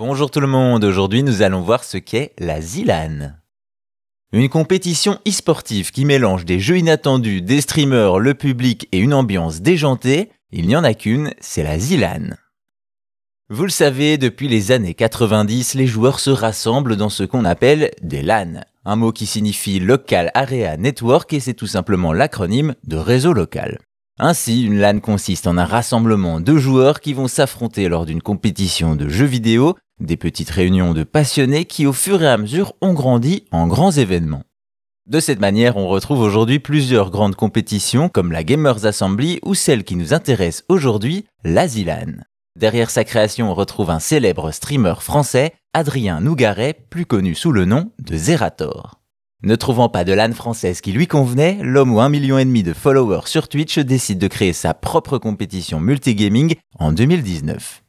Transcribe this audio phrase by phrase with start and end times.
[0.00, 3.34] Bonjour tout le monde, aujourd'hui nous allons voir ce qu'est la ZILAN.
[4.32, 9.60] Une compétition e-sportive qui mélange des jeux inattendus, des streamers, le public et une ambiance
[9.60, 12.30] déjantée, il n'y en a qu'une, c'est la ZILAN.
[13.50, 17.90] Vous le savez, depuis les années 90, les joueurs se rassemblent dans ce qu'on appelle
[18.00, 22.96] des LAN, un mot qui signifie Local Area Network et c'est tout simplement l'acronyme de
[22.96, 23.78] réseau local.
[24.18, 28.96] Ainsi, une LAN consiste en un rassemblement de joueurs qui vont s'affronter lors d'une compétition
[28.96, 32.92] de jeux vidéo des petites réunions de passionnés qui au fur et à mesure ont
[32.92, 34.44] grandi en grands événements.
[35.06, 39.84] De cette manière, on retrouve aujourd'hui plusieurs grandes compétitions comme la Gamers Assembly ou celle
[39.84, 42.22] qui nous intéresse aujourd'hui, l'Asilan.
[42.58, 47.64] Derrière sa création, on retrouve un célèbre streamer français, Adrien Nougaret, plus connu sous le
[47.64, 49.00] nom de Zerator.
[49.42, 53.26] Ne trouvant pas de LAN française qui lui convenait, l'homme aux 1,5 million de followers
[53.26, 57.82] sur Twitch décide de créer sa propre compétition multigaming en 2019.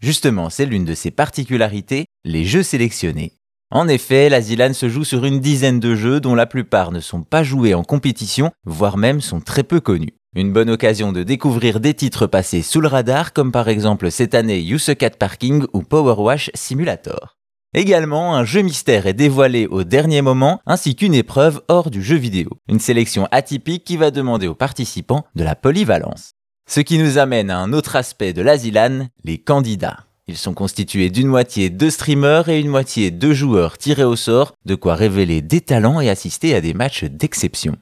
[0.00, 3.32] Justement, c'est l'une de ses particularités, les jeux sélectionnés.
[3.70, 7.22] En effet, la se joue sur une dizaine de jeux dont la plupart ne sont
[7.22, 10.14] pas joués en compétition, voire même sont très peu connus.
[10.34, 14.34] Une bonne occasion de découvrir des titres passés sous le radar, comme par exemple cette
[14.34, 14.64] année
[14.98, 17.36] Cat Parking ou Power Wash Simulator.
[17.74, 22.16] Également, un jeu mystère est dévoilé au dernier moment, ainsi qu'une épreuve hors du jeu
[22.16, 22.50] vidéo.
[22.68, 26.32] Une sélection atypique qui va demander aux participants de la polyvalence.
[26.70, 30.04] Ce qui nous amène à un autre aspect de l'Asilan, les candidats.
[30.26, 34.52] Ils sont constitués d'une moitié de streamers et une moitié de joueurs tirés au sort,
[34.66, 37.76] de quoi révéler des talents et assister à des matchs d'exception.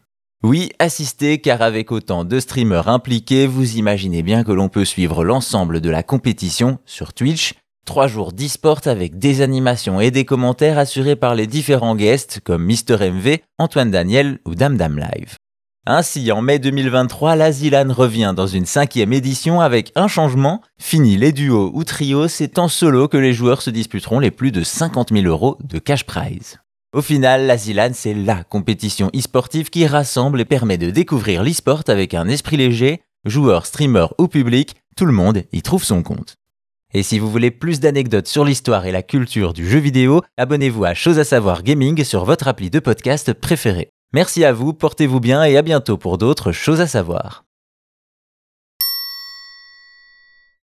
[0.45, 5.25] Oui, assister car avec autant de streamers impliqués, vous imaginez bien que l'on peut suivre
[5.25, 7.55] l'ensemble de la compétition sur Twitch,
[7.87, 12.63] trois jours d'e-sport avec des animations et des commentaires assurés par les différents guests comme
[12.63, 15.35] Mister MV, Antoine Daniel ou Dame Dame Live.
[15.89, 17.51] Ainsi, en mai 2023, la
[17.93, 20.61] revient dans une cinquième édition avec un changement.
[20.81, 24.51] Fini les duos ou trios, c'est en solo que les joueurs se disputeront les plus
[24.51, 26.59] de 50 000 euros de cash prize.
[26.93, 32.15] Au final, la c'est LA compétition e-sportive qui rassemble et permet de découvrir l'e-sport avec
[32.15, 36.35] un esprit léger, joueurs, streamers ou public, tout le monde y trouve son compte.
[36.95, 40.85] Et si vous voulez plus d'anecdotes sur l'histoire et la culture du jeu vidéo, abonnez-vous
[40.85, 43.91] à Chose à savoir gaming sur votre appli de podcast préféré.
[44.13, 47.46] Merci à vous, portez-vous bien et à bientôt pour d'autres choses à savoir.